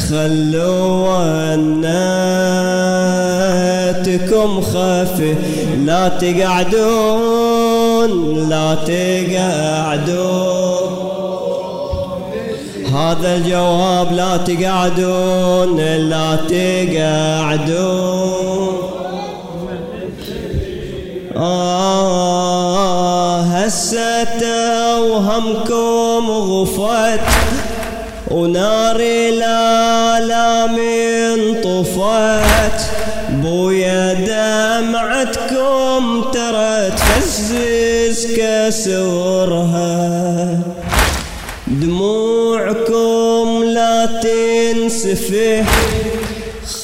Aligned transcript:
خلوا 0.09 1.09
وناتكم 1.55 2.21
خفي 4.61 5.35
لا 5.85 6.07
تقعدون 6.07 7.29
لا 8.49 8.75
تقعدون. 8.75 10.19
هذا 12.93 13.35
الجواب 13.35 14.13
لا 14.13 14.37
تقعدون 14.37 15.77
لا 15.79 16.35
تقعدون. 16.35 17.89
آه 21.39 23.41
هسه 23.41 24.23
توهمكم 24.23 26.29
غفت 26.29 27.19
ونار 28.31 28.95
الآلام 28.99 30.75
انطفت 31.33 32.79
بويا 33.29 34.13
دمعتكم 34.13 36.21
ترى 36.33 36.89
تفزز 36.91 38.27
كسرها 38.37 39.89
دموعكم 41.67 43.63
لا 43.63 44.05
تنسفح 44.05 45.65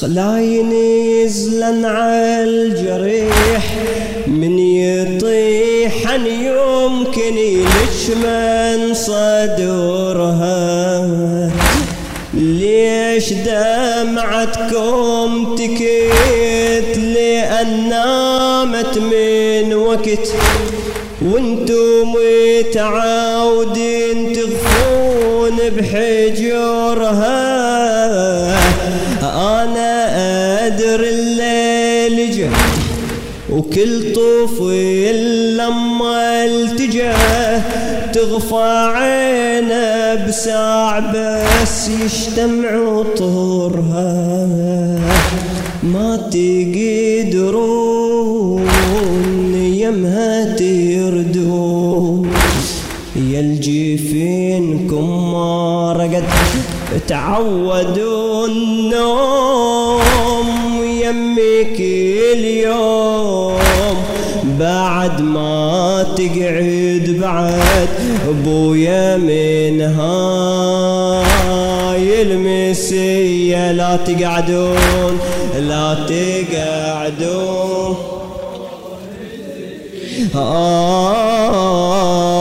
لا 0.02 0.40
ينزلن 0.40 1.84
على 1.84 2.44
الجريح. 2.44 3.64
من 4.36 4.58
يطيح 4.58 6.10
أن 6.10 6.26
يمكن 6.26 7.38
يلج 7.38 8.10
من 8.24 8.94
صدرها 8.94 10.50
ليش 12.34 13.32
دمعتكم 13.32 14.76
تكيت؟ 15.54 16.98
لأن 16.98 17.88
نامت 17.88 18.98
من 18.98 19.74
وقت 19.74 20.28
وأنتم 21.22 22.12
متعودين 22.60 24.32
تغفون 24.32 25.56
بحجرها 25.76 27.46
أنا 29.22 30.66
أدري 30.66 31.25
وكل 33.70 34.12
طفل 34.14 35.56
لما 35.56 36.44
التجه 36.44 37.16
تغفى 38.12 38.92
عينه 38.94 40.14
بساع 40.28 40.98
بس 40.98 41.88
يجتمع 41.88 43.02
طهرها 43.16 44.26
ما 45.82 46.16
تقدرون 46.16 47.86
يمها 49.54 50.56
تردون. 50.56 52.30
يا 53.16 53.40
الجفينكم 53.40 55.32
ما 55.32 55.92
رقد 55.92 56.24
تعودوا 57.08 58.46
النوم 58.46 60.06
يمك 61.02 61.75
اليوم. 62.38 63.56
بعد 64.58 65.20
ما 65.20 66.06
تقعد 66.16 67.16
بعد 67.20 67.88
أبويا 68.28 69.16
من 69.16 69.80
هاي 69.80 71.26
المسية 72.22 73.72
لا 73.72 73.96
تقعدون 73.96 75.18
لا 75.58 75.94
تقعدون. 76.08 77.96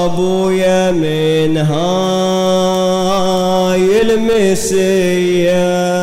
أبويا 0.05 0.91
من 0.91 1.57
هاي 1.57 2.75
المسية 4.01 5.94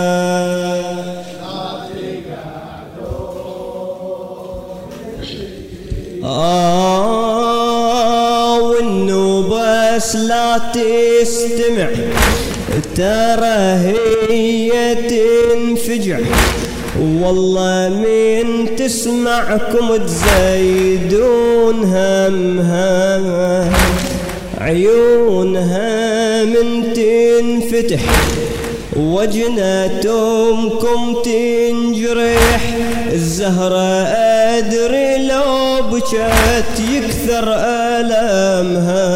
آه 7.32 8.60
وانه 8.60 9.42
بس 9.48 10.16
لا 10.16 10.58
تستمع. 10.58 11.88
ترى 12.96 13.80
هي 14.30 14.70
تنفجع. 14.94 16.18
والله 17.22 17.88
من 17.88 18.76
تسمعكم 18.76 19.96
تزيدون 19.96 21.84
همها. 21.84 23.70
عيونها 24.60 26.44
من 26.44 26.92
تنفتح. 26.92 28.00
وجنتكم 28.96 30.12
تنجرح. 31.24 32.62
الزهرة 33.12 34.02
أدري 34.58 35.26
لو 35.26 35.71
بكت 35.92 36.80
يكثر 36.92 37.44
ألمها 38.00 39.08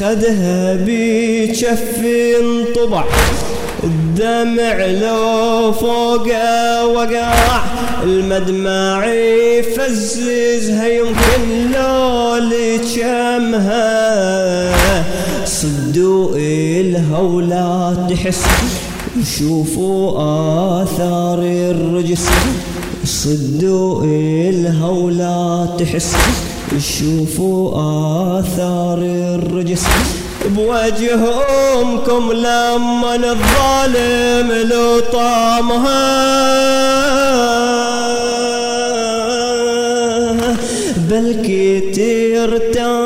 خدها 0.00 0.74
بكف 0.74 1.98
انطبع 2.40 3.04
الدمع 3.84 4.86
لو 4.86 5.72
فوق 5.72 6.26
وقع. 6.84 7.62
المدمع 8.02 9.06
يفززها 9.06 10.88
يمكن 10.88 11.72
لو 11.74 12.36
لجمها 12.36 13.82
صدوا 15.46 16.36
إلها 16.36 17.18
ولا 17.18 17.96
تحس 18.10 18.44
وشوفوا 19.20 20.10
آثار 20.82 21.38
الرجس. 21.42 22.26
صدوا 23.04 24.04
إلها 24.04 24.88
ولا 24.88 25.68
تحس. 25.78 26.16
شوفوا 26.78 27.70
آثار 28.38 28.98
الرجس. 29.38 29.84
بوجهكم 30.56 32.32
لما 32.32 33.14
الظالم 33.14 34.52
لطامها 34.72 36.02
بلكي 40.96 41.80
ترتاح 41.80 43.00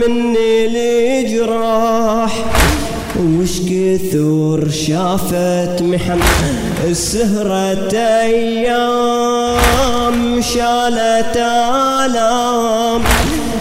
مني 0.00 0.66
الجراح. 1.20 2.44
وش 3.18 3.60
كثر 3.60 4.70
شافت 4.70 5.82
محن 5.82 6.20
السهرة 6.84 7.94
أيام 8.22 9.62
شالت 10.42 11.36
آلام 11.36 13.02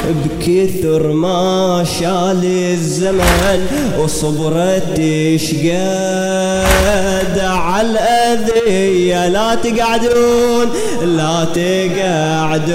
بكثر 0.09 1.07
ما 1.07 1.85
شال 1.99 2.45
الزمن 2.73 3.67
وصبرت 3.99 5.01
شقد 5.35 7.39
على 7.39 7.89
الأذية. 7.89 9.27
لا 9.27 9.55
تقعدون 9.55 10.69
لا 11.03 11.47
تقعدون. 11.53 12.71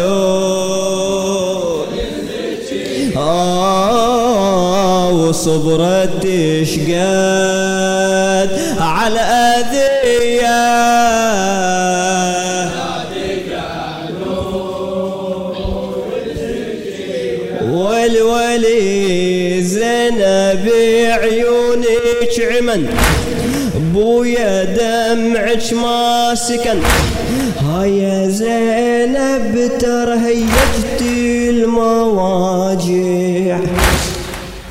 آه 3.16 5.10
وصبرت 5.10 6.26
شقد 6.64 8.15
على 8.80 9.20
أذية. 9.20 10.56
والولي 17.72 19.62
زينب 19.62 20.68
عيونك 21.22 22.34
عمن 22.52 22.86
بويا 23.94 24.64
دمعك 24.64 25.72
ما 25.72 26.34
سكن 26.34 26.78
هاي 27.60 28.30
زينب 28.30 29.70
ترهيجت 29.78 31.02
المواجع 31.50 32.78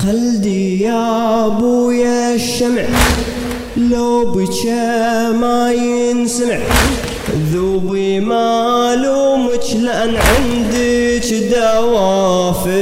قلدي 0.06 0.82
يا 0.82 1.46
ابويا 1.46 2.34
الشمع 2.34 2.82
لو 3.90 4.24
بكى 4.24 5.32
ما 5.40 5.72
ينسمع 5.72 6.58
ذوبي 7.52 8.20
ما 8.20 8.94
لومك 9.04 9.64
لأن 9.80 10.16
عندك 10.16 11.34
دوافع 11.56 12.72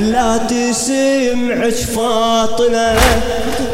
لا 0.00 0.36
تسمعك 0.36 1.72
فاطمة 1.74 2.94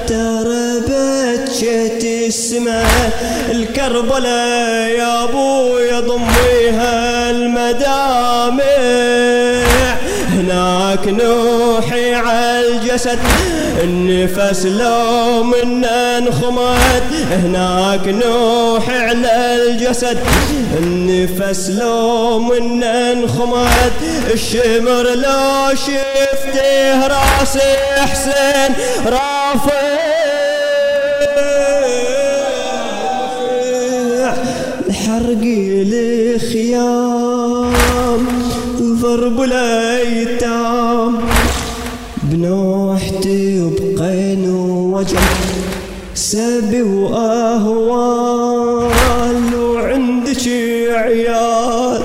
ترى 0.06 0.80
بكت 0.80 2.04
السماء 2.04 3.10
الكربلة 3.50 4.86
يا 4.88 5.24
أبويا 5.24 6.00
ضميها 6.00 7.30
المدامع 7.30 8.75
هناك 10.96 11.08
نوحي 11.08 12.14
على 12.14 12.68
الجسد. 12.68 13.18
النفس 13.82 14.66
لو 14.66 15.42
منا 15.42 16.18
انخمت 16.18 17.02
هناك 17.30 18.08
نوح 18.08 18.90
على 18.90 19.56
الجسد. 19.56 20.18
النفس 20.78 21.70
لو 21.70 22.38
منا 22.38 23.12
انخمت 23.12 23.92
الشمر 24.32 25.02
لو 25.02 25.74
شفته 25.74 27.06
راسي 27.06 27.76
حسين. 27.96 28.74
رافع 29.06 29.96
الحرق 34.88 35.42
الخيام 36.36 37.16
ضرب 39.02 39.42
الايتام 39.42 40.45
سبي 46.32 46.82
واهوال 46.82 48.24
وعندك 49.54 50.46
عيال. 50.90 52.02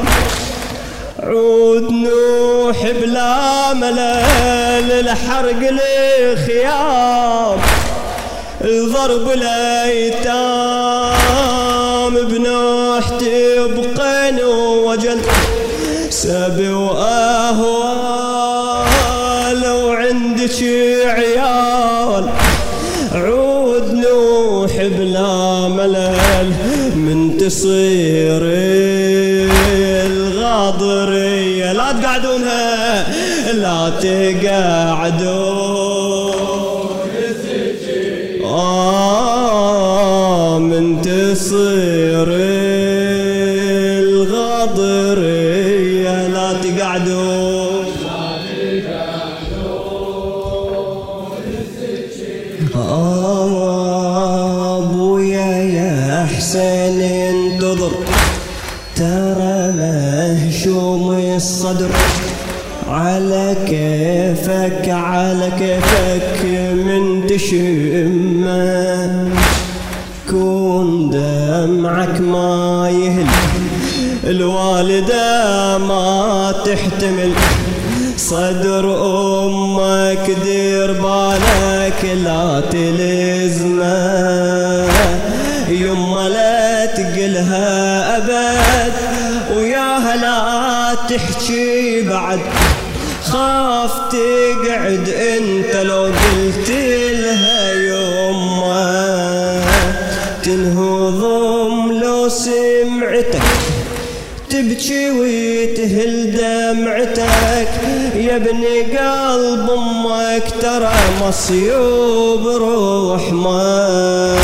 عود 1.24 1.92
نوح 1.92 2.92
بلا 3.02 3.74
ملل 3.74 4.92
الحرق 4.92 5.62
الخيام 5.70 7.58
ضرب 8.94 9.32
الأيتام 9.32 10.54
بنوحتي 12.14 13.60
بقين 13.60 14.44
ووجل 14.44 15.20
سبي 16.10 16.70
واهوال 16.70 17.72
وعندك 19.68 20.60
تصير 27.52 28.42
الغاضرية. 30.08 31.74
لا 31.74 31.92
تقعدونها 31.92 33.08
لا 33.54 33.90
تقعدون. 34.00 35.52
آه 38.46 39.50
من 40.60 41.02
تصير 41.02 42.28
الغاضرية. 44.80 45.48
لا 46.28 46.54
تقعدون. 46.64 47.86
آه 52.76 53.61
الصدر. 61.36 61.90
على 62.88 63.56
كيفك 63.68 64.90
على 64.90 65.50
كيفك 65.60 66.46
من 66.74 67.28
تشمه. 67.28 69.30
كون 70.30 71.10
دمعك 71.10 72.22
ما 72.22 72.90
يهل 72.90 73.28
الوالدة 74.24 75.78
ما 75.78 76.54
تحتمل. 76.66 77.32
صدر 78.18 78.86
أمك 79.46 80.32
دير 80.44 80.92
بالك 80.92 82.06
لا 82.24 82.62
تلزمه. 82.72 84.12
يما 85.70 86.30
لا 86.30 86.86
تقلها 86.86 88.18
أبد 88.18 88.94
وياها 89.58 90.16
لا 90.16 90.81
تحكي 90.96 92.02
بعد. 92.02 92.40
خاف 93.24 93.92
تقعد 94.12 95.10
انت 95.10 95.76
لو 95.76 96.04
قلت 96.04 96.70
لها 97.12 97.74
يما 97.74 99.62
تنهضم 100.44 101.92
لو 101.92 102.30
سمعتك. 102.30 103.42
تبكي 104.50 105.10
وتهل 105.10 106.32
دمعتك. 106.32 107.72
يا 108.16 108.36
ابني 108.36 108.82
قلب 108.82 109.70
أمك 109.70 110.44
ترى 110.62 110.94
مصيوب 111.22 112.48
روح 112.48 113.32
ما 113.32 114.40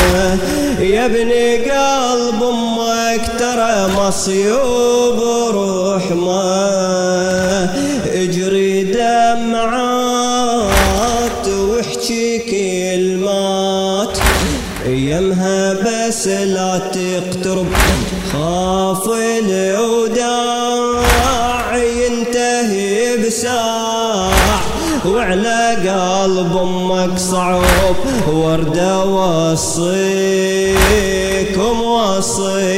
يا 0.80 1.06
ابني 1.06 1.56
قلب 1.56 2.42
أمك 2.42 3.30
ترى 3.38 3.88
مصيوب 3.96 5.20
روح 5.50 6.10
ما 6.10 7.74
اجري 8.14 8.82
دمعات 8.82 10.28
واحكي 11.48 12.38
كلمات. 12.38 14.18
يمها 14.86 15.72
بس 15.72 16.26
لا 16.28 16.78
تقترب 16.78 17.66
خاف 18.32 19.08
الوداع 19.40 20.96
ينتهي 21.76 23.16
بساع. 23.26 24.30
وعلى 25.06 25.76
قلب 25.76 26.56
أمك 26.56 27.18
صعوب 27.18 27.96
ورده 28.32 29.04
وصيكم 30.88 31.82
وصية. 31.82 32.77